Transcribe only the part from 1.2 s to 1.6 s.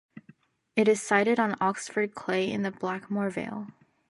on